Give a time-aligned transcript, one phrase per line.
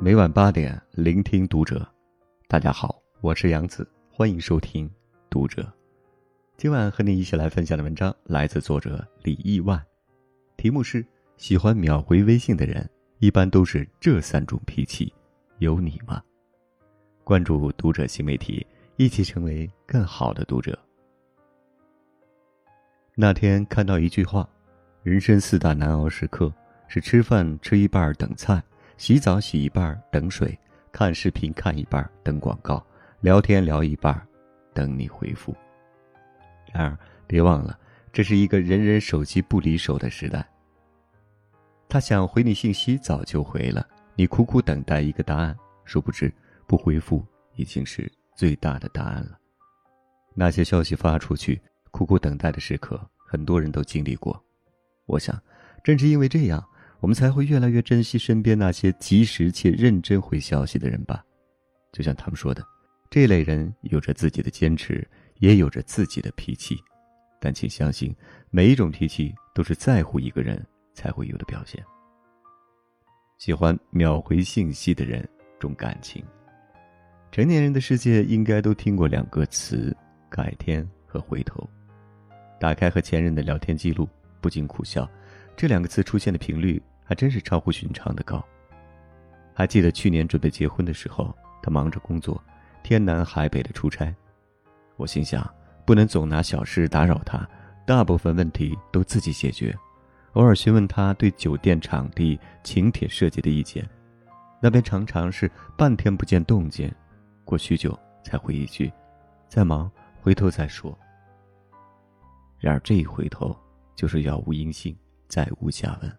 [0.00, 1.84] 每晚八点，聆听读者。
[2.46, 4.88] 大家好，我是杨子，欢迎收听
[5.28, 5.68] 读者。
[6.56, 9.84] 今晚和你一起来分享的文章来自作者李意万，
[10.56, 11.04] 题目是：
[11.36, 12.88] 喜欢秒回微信的人，
[13.18, 15.12] 一般都是这三种脾气，
[15.58, 16.22] 有你吗？
[17.24, 18.64] 关注读者新媒体，
[18.98, 20.78] 一起成为更好的读者。
[23.16, 24.48] 那天看到一句话：
[25.02, 26.54] 人生四大难熬时刻
[26.86, 28.62] 是吃饭吃一半等菜。
[28.98, 30.58] 洗澡洗一半等水，
[30.90, 32.84] 看视频看一半等广告，
[33.20, 34.20] 聊天聊一半
[34.74, 35.56] 等你回复。
[36.74, 37.78] 然而，别忘了，
[38.12, 40.44] 这是一个人人手机不离手的时代。
[41.88, 46.30] 他想回你信息早就回了，你苦苦等待一个答案，殊不知
[46.66, 47.24] 不回复
[47.54, 49.38] 已经是最大的答案了。
[50.34, 51.62] 那些消息发出去，
[51.92, 54.44] 苦苦等待的时刻，很多人都经历过。
[55.06, 55.40] 我想，
[55.84, 56.68] 正是因为这样。
[57.00, 61.24] 我们才会越来越珍惜身边那些及时且认真回消息的人吧，
[61.92, 62.64] 就像他们说的，
[63.08, 66.76] 这类人有着自己的坚持，也有着自己的脾气，
[67.40, 68.14] 但请相信，
[68.50, 70.60] 每一种脾气都是在乎一个人
[70.92, 71.82] 才会有的表现。
[73.38, 75.26] 喜欢秒回信息的人
[75.60, 76.24] 重感情，
[77.30, 79.96] 成年人的世界应该都听过两个词：
[80.28, 81.64] 改天和回头。
[82.58, 84.08] 打开和前任的聊天记录，
[84.40, 85.08] 不禁苦笑。
[85.58, 88.40] 这两个词出现的频率还真是超乎寻常的高。
[89.52, 92.40] 还记得去年准备结婚的时候，他忙着工作，
[92.84, 94.14] 天南海北的出差。
[94.94, 95.52] 我心想，
[95.84, 97.44] 不能总拿小事打扰他，
[97.84, 99.76] 大部分问题都自己解决。
[100.34, 103.84] 偶尔询问他对酒店场地、请帖设计的意见，
[104.62, 106.88] 那边常常是半天不见动静，
[107.44, 108.92] 过许久才回一句
[109.50, 110.96] ：“在忙，回头再说。”
[112.60, 113.56] 然而这一回头，
[113.96, 114.96] 就是杳无音信。
[115.28, 116.18] 再无下文，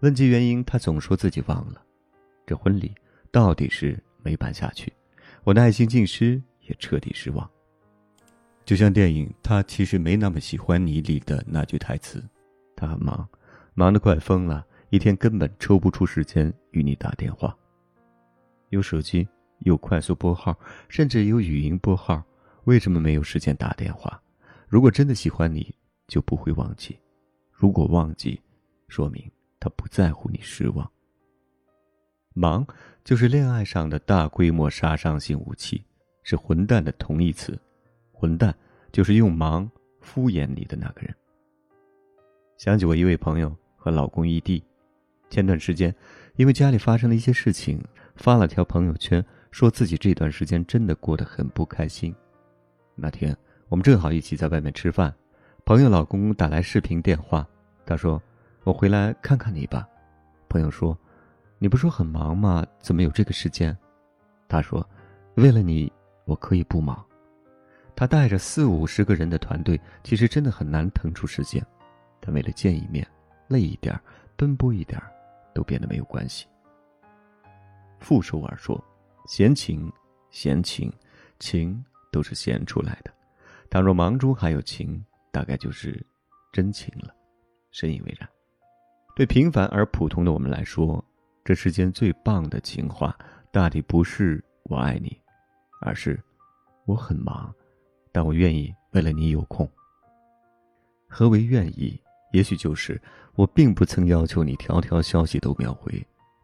[0.00, 1.82] 问及原因，他总说自己忘了。
[2.46, 2.94] 这婚礼
[3.30, 4.92] 到底是没办下去，
[5.44, 7.48] 我的爱心尽失，也彻底失望。
[8.64, 12.22] 就像电影《他其实没那么喜欢你》里的那句台词
[12.74, 13.28] ：“他很忙，
[13.74, 17.56] 忙得快疯了，一天根本抽不出时间与你打电话。
[18.70, 19.28] 有手机，
[19.60, 20.56] 有快速拨号，
[20.88, 22.22] 甚至有语音拨号，
[22.64, 24.20] 为什么没有时间打电话？
[24.68, 25.74] 如果真的喜欢你，
[26.06, 26.96] 就不会忘记。”
[27.60, 28.40] 如果忘记，
[28.88, 30.90] 说明他不在乎你失望。
[32.32, 32.66] 忙
[33.04, 35.84] 就是恋爱上的大规模杀伤性武器，
[36.22, 37.60] 是混蛋的同义词。
[38.12, 38.54] 混蛋
[38.90, 41.14] 就是用忙敷衍你的那个人。
[42.56, 44.64] 想起我一位朋友和老公异地，
[45.28, 45.94] 前段时间
[46.36, 47.78] 因为家里发生了一些事情，
[48.16, 52.14] 发了条朋友圈，说自己这段时间真的过得很不开心。
[52.94, 53.36] 那天
[53.68, 55.14] 我们正好一起在外面吃饭。
[55.70, 57.46] 朋友老公打来视频电话，
[57.86, 58.20] 他说
[58.66, 59.88] ：“我回来看看你吧。”
[60.50, 60.98] 朋友说
[61.60, 62.66] ：“你不说很忙吗？
[62.80, 63.78] 怎么有这个时间？”
[64.50, 64.84] 他说
[65.38, 65.88] ：“为了你，
[66.24, 67.06] 我可以不忙。”
[67.94, 71.64] 他带着四五十个人的团队，其实真的很难腾出时间。
[72.18, 73.06] 但为了见一面，
[73.46, 73.96] 累一点
[74.34, 75.00] 奔波一点
[75.54, 76.48] 都变得没有关系。
[78.00, 78.76] 傅首尔说
[79.28, 79.88] ：“闲情，
[80.32, 80.92] 闲情，
[81.38, 83.12] 情都是闲出来的。
[83.70, 86.04] 倘若忙中还有情。”大概就是
[86.52, 87.14] 真情了，
[87.70, 88.28] 深以为然。
[89.16, 91.04] 对平凡而普通的我们来说，
[91.44, 93.16] 这世间最棒的情话，
[93.52, 95.16] 大抵不是“我爱你”，
[95.82, 96.18] 而是
[96.86, 97.52] “我很忙，
[98.12, 99.68] 但我愿意为了你有空”。
[101.08, 102.00] 何为愿意？
[102.32, 103.00] 也许就是
[103.34, 105.92] 我并不曾要求你条条消息都秒回，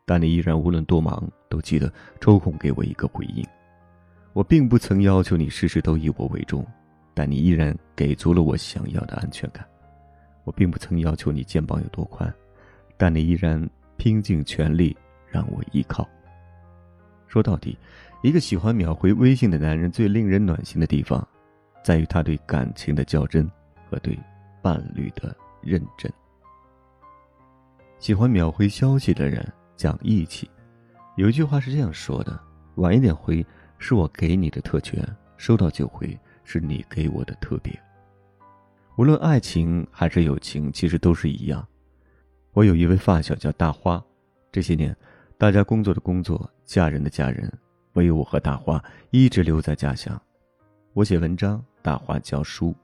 [0.04, 3.46] 但你依然无论多忙都记得抽空给我一个回应。
[4.32, 6.66] 我并不曾要求你事事都以我为重。
[7.16, 9.66] 但你依然给足了我想要的安全感。
[10.44, 12.30] 我并不曾要求你肩膀有多宽，
[12.98, 13.58] 但你依然
[13.96, 14.94] 拼尽全力
[15.30, 16.06] 让我依靠。
[17.26, 17.78] 说到底，
[18.22, 21.26] 一个喜欢秒回微信的男人最令人暖心的地方，
[21.82, 23.50] 在于他对感情的较真
[23.88, 24.16] 和对
[24.60, 26.12] 伴侣的认真。
[27.98, 29.42] 喜欢秒回消息的人
[29.74, 30.48] 讲义气。
[31.16, 32.38] 有一句话是这样说的
[32.76, 33.44] ：“晚一点回
[33.78, 35.02] 是我给你的特权，
[35.38, 36.06] 收到就回。”
[36.46, 37.78] 是你给我的特别。
[38.96, 41.66] 无论爱情还是友情，其实都是一样。
[42.52, 44.02] 我有一位发小叫大花，
[44.50, 44.96] 这些年，
[45.36, 47.52] 大家工作的工作，嫁人的嫁人，
[47.92, 50.18] 唯有我和大花一直留在家乡。
[50.94, 52.74] 我写文章，大花教书，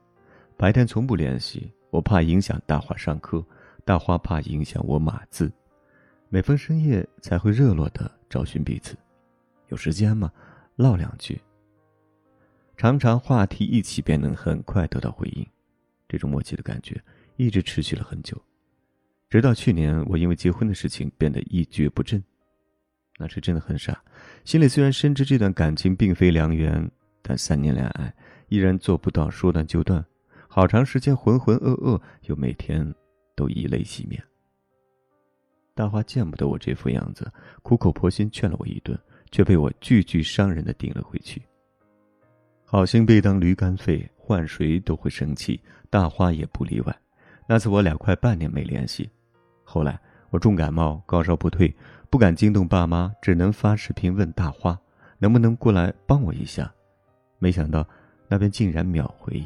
[0.55, 3.43] 白天从不联系，我怕影响大花上课，
[3.83, 5.51] 大花怕影响我码字。
[6.29, 8.95] 每逢深夜才会热络的找寻彼此，
[9.69, 10.31] 有时间吗？
[10.75, 11.41] 唠两句。
[12.75, 15.45] 常常话题一起，便能很快得到回应，
[16.07, 17.01] 这种默契的感觉
[17.37, 18.39] 一直持续了很久，
[19.29, 22.21] 直到去年，我因为结婚的事情变得一蹶不振。
[23.19, 24.03] 那是真的很傻。
[24.43, 26.89] 心里虽然深知这段感情并非良缘，
[27.21, 28.13] 但三年恋爱
[28.49, 30.03] 依然做不到说断就断。
[30.47, 32.93] 好长时间浑浑噩噩，又每天
[33.35, 34.21] 都以泪洗面。
[35.75, 37.31] 大花见不得我这副样子，
[37.61, 38.99] 苦口婆心劝了我一顿，
[39.31, 41.41] 却被我句句伤人的顶了回去。
[42.73, 45.61] 好心被当驴肝肺，换谁都会生气，
[45.91, 46.97] 大花也不例外。
[47.47, 49.07] 那次我俩快半年没联系，
[49.63, 49.99] 后来
[50.31, 51.71] 我重感冒，高烧不退，
[52.09, 54.75] 不敢惊动爸妈，只能发视频问大花
[55.19, 56.73] 能不能过来帮我一下。
[57.37, 57.87] 没想到
[58.27, 59.45] 那边竟然秒回。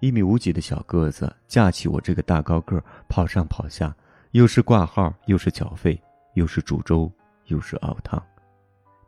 [0.00, 3.94] 一米五几的小个子架起我这个大高个，跑上跑下，
[4.30, 6.00] 又是挂号，又是缴费，
[6.32, 7.12] 又是煮粥，
[7.48, 8.18] 又是熬汤，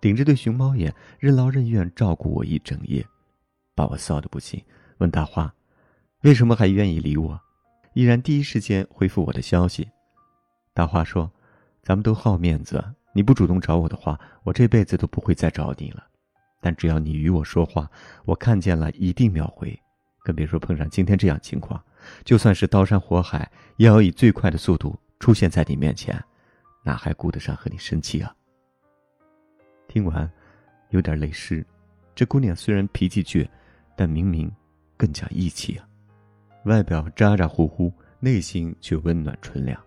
[0.00, 3.05] 顶着对熊猫眼，任劳任怨照顾我一整夜，
[3.75, 4.62] 把我臊得不行。
[4.99, 5.53] 问大花，
[6.23, 7.41] 为什么还愿意理我？
[7.95, 9.89] 依然第一时间回复我的消息。
[10.73, 11.31] 大花说
[11.83, 16.05] ：“咱们都好面子，你不主动找我的话，我这辈子都不会再找你了。
[16.61, 17.91] 但只要你与我说话，
[18.25, 19.77] 我看见了一定秒回。”
[20.23, 21.83] 更别说碰上今天这样情况，
[22.25, 26.23] 就算是刀山火海，也要以最快的速度出现在你面前，
[26.85, 28.35] 哪还顾得上和你生气啊？
[29.88, 30.31] 听完，
[30.90, 31.64] 有点泪湿。
[32.14, 33.49] 这姑娘虽然脾气倔，
[33.96, 34.50] 但明明
[34.96, 35.88] 更加义气啊！
[36.64, 39.81] 外表咋咋呼呼，内心却温暖纯良。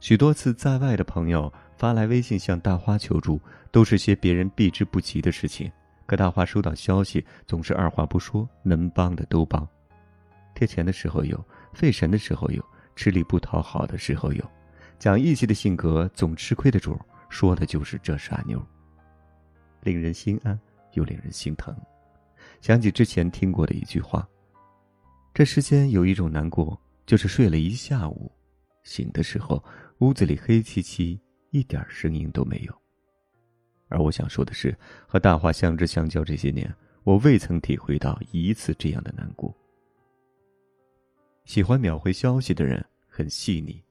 [0.00, 5.70] 许多次在外的朋友发来微信向大花求助，都是些别人避之不及的事情。
[6.06, 9.68] 可大花收到消息总是二话不说，能帮的都帮，
[10.54, 11.38] 贴钱的时候有，
[11.72, 12.64] 费神的时候有，
[12.96, 14.44] 吃力不讨好的时候有，
[14.98, 17.00] 讲义气的性格总吃亏的主儿，
[17.30, 18.62] 说的就是这傻妞。
[19.82, 20.60] 令人心安
[20.92, 21.74] 又令人心疼，
[22.60, 24.28] 想起之前听过的一句话：
[25.32, 28.30] 这世间有一种难过，就是睡了一下午，
[28.82, 29.64] 醒的时候
[30.00, 31.18] 屋子里黑漆漆，
[31.50, 32.82] 一点声音都没有。
[33.88, 36.70] 而我想说的是，和大花相知相交这些年，
[37.04, 39.56] 我未曾体会到一次这样的难过。
[41.46, 43.82] 喜欢秒回消息的人很细腻，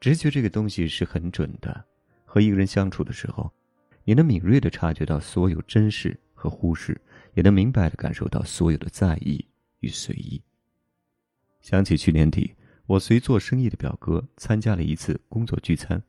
[0.00, 1.84] 直觉这个东西是很准的。
[2.34, 3.48] 和一个人相处的时候，
[4.02, 7.00] 你能敏锐的察觉到所有真实和忽视，
[7.34, 9.46] 也能明白的感受到所有的在意
[9.78, 10.42] 与随意。
[11.60, 12.52] 想起去年底，
[12.86, 16.02] 我随做生意的表哥参加了一次工作聚餐，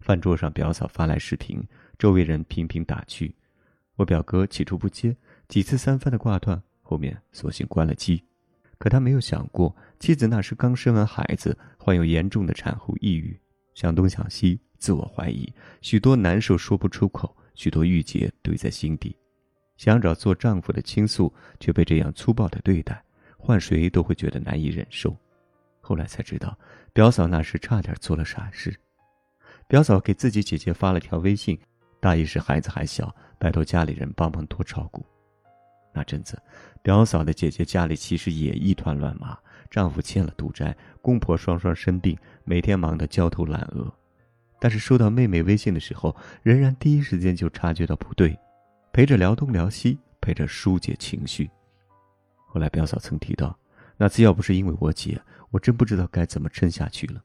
[0.00, 1.62] 饭桌上表嫂发来视频。
[1.96, 3.32] 周围人频频打趣，
[3.94, 5.16] 我表哥起初不接，
[5.46, 8.20] 几次三番的挂断，后面索性关了机。
[8.78, 13.38] 可他没有想过，妻子那时刚生完孩子，患有严重的产后抑郁，
[13.74, 19.16] 想东想西，自我怀疑，许多难受说不出口，许多郁结堆在心底，
[19.76, 23.02] 想找做丈夫的倾诉，却被这样粗暴的对待，
[23.36, 25.16] 换谁都会觉得难以忍受。
[25.80, 26.56] 后来才知道，
[26.92, 28.74] 表嫂那时差点做了傻事。
[29.66, 31.58] 表嫂给自己姐姐发了条微信。
[32.00, 35.04] 大意是孩子还小，拜托家里人帮忙多照顾。
[35.92, 36.40] 那阵子，
[36.80, 39.36] 表嫂的姐姐家里其实也一团乱麻，
[39.68, 43.92] 丈夫欠了赌债，公婆双双生病，每天忙得焦头烂额。
[44.60, 48.38] 但是收到妹妹微信的时候，仍然第一时间就察觉到不对，
[48.92, 51.50] 陪着聊东聊西，陪着疏解情绪。
[52.46, 53.58] 后来表嫂曾提到，
[53.96, 55.20] 那次要不是因为我姐，
[55.50, 57.22] 我真不知道该怎么撑下去了。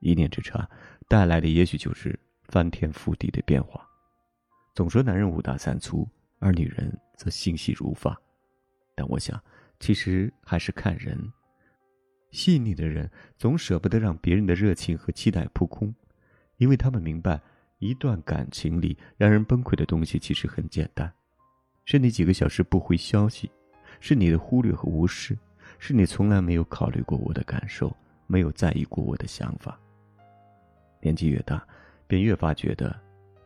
[0.00, 0.68] 一念之差，
[1.08, 2.18] 带来的也许就是。
[2.48, 3.88] 翻天覆地的变化，
[4.74, 6.06] 总说男人五大三粗，
[6.40, 8.14] 而女人则心细如发。
[8.94, 9.42] 但我想，
[9.80, 11.18] 其实还是看人。
[12.32, 15.92] 细腻的人总舍不得让别人的热情和期待扑空，
[16.56, 17.40] 因为他们明白，
[17.78, 21.12] 一段感情里让人崩溃的东西其实很简单：
[21.84, 23.50] 是你几个小时不回消息，
[24.00, 25.36] 是你的忽略和无视，
[25.78, 27.94] 是你从来没有考虑过我的感受，
[28.26, 29.78] 没有在意过我的想法。
[31.00, 31.64] 年纪越大。
[32.06, 32.94] 便越发觉得，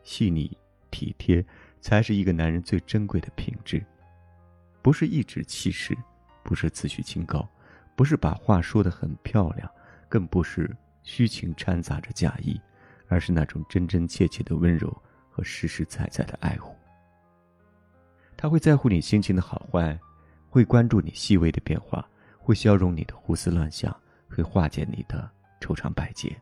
[0.03, 0.55] 细腻
[0.91, 1.43] 体贴
[1.79, 3.81] 才是一个男人最珍贵的品质，
[4.81, 5.97] 不是颐指气使，
[6.43, 7.47] 不是自诩清高，
[7.95, 9.71] 不是把话说得很漂亮，
[10.09, 12.59] 更不是虚情掺杂着假意，
[13.09, 14.89] 而是那种真真切切的温柔
[15.29, 16.73] 和实实在在的爱护。
[18.37, 19.99] 他会在乎你心情的好坏，
[20.49, 23.93] 会关注你细微的变化，会消融你的胡思乱想，
[24.29, 26.33] 会化解你的愁肠百结。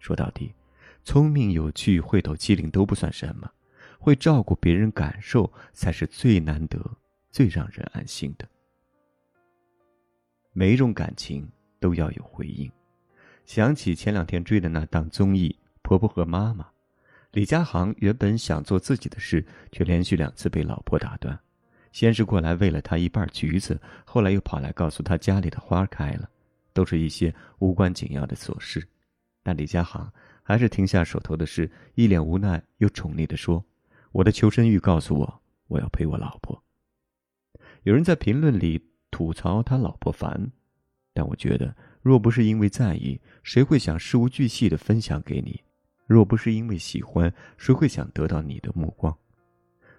[0.00, 0.52] 说到底。
[1.06, 3.50] 聪明有趣、会抖机灵都不算什么，
[3.98, 6.80] 会照顾别人感受才是最难得、
[7.30, 8.48] 最让人安心的。
[10.54, 11.46] 每一种感情
[11.78, 12.72] 都要有回应。
[13.44, 15.48] 想起前两天追的那档综艺
[15.82, 16.64] 《婆婆和妈妈》，
[17.32, 21.38] 李佳航原本想做自己的事，却连续两次被老婆打断。
[21.92, 26.28] 先是过来喂了他一半橘子，后来又跑来告诉他家里的花开了，
[26.72, 28.86] 都是一些无关紧要的琐事，
[29.42, 30.12] 但李佳航。
[30.46, 33.64] 还是停下手头的事，一脸无奈又宠溺地说
[34.12, 36.62] ：“我的求生欲告诉我，我要陪我老婆。”
[37.84, 38.78] 有人在评论里
[39.10, 40.52] 吐槽他老婆烦，
[41.14, 41.74] 但我觉得，
[42.04, 45.58] 若不是因为在意，谁会想事无巨细的分享给你？
[46.06, 49.16] 若不是因为喜欢，谁会想得到你的目光？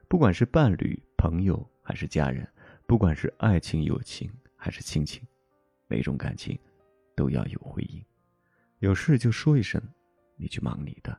[0.08, 2.48] 不管是伴侣、朋友还是家人，
[2.86, 5.20] 不管是爱情、友情还是亲情，
[5.88, 6.56] 每种感情
[7.16, 8.00] 都要有回应。
[8.82, 9.82] 有事就说一声。
[10.38, 11.18] 你去忙你的，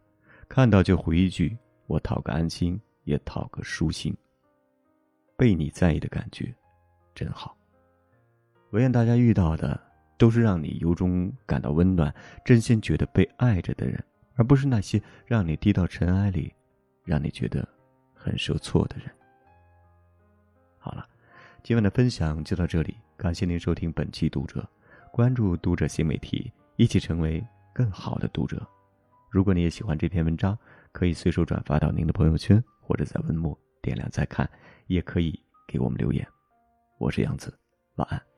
[0.48, 4.16] 看到就回一句，我讨个安心，也讨个舒心。
[5.36, 6.54] 被你在意的感觉，
[7.12, 7.58] 真好。
[8.70, 9.80] 我愿大家遇到的
[10.18, 14.02] 都是让你由衷感到温暖、真心觉得被爱着的人，
[14.34, 16.52] 而不是那些让你低到尘埃里，
[17.04, 17.66] 让你觉得
[18.14, 19.10] 很受挫的人。
[20.78, 21.06] 好了，
[21.62, 24.66] 今晚的分享就到这里，感谢您收听本期读者，
[25.12, 27.44] 关注读者新媒体，一起成为
[27.74, 28.66] 更好的读者。
[29.30, 30.56] 如果你也喜欢这篇文章，
[30.92, 34.48] 可以随手转发到您的朋友圈，或者在文末点亮再看，
[34.86, 36.26] 也可以给我们留言。
[36.98, 37.52] 我是杨子，
[37.96, 38.35] 晚安。